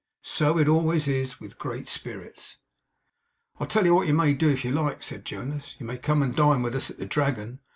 [0.23, 2.57] So it always is with great spirits.
[3.59, 6.23] 'I'll tell you what you may do, if you like,' said Jonas; 'you may come
[6.23, 7.59] and dine with us at the Dragon.